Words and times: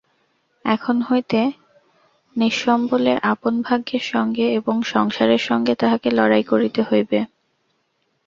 এখন 0.65 0.97
হইতে 1.01 1.39
নিঃসম্বলে 2.35 3.13
আপন 3.23 3.53
ভাগ্যের 3.61 4.03
সঙ্গে 4.05 4.45
এবং 4.53 4.75
সংসারের 4.85 5.41
সঙ্গে 5.49 5.73
তাহাকে 5.75 6.09
লড়াই 6.11 6.43
করিতে 6.43 6.81
হইবে। 6.83 7.19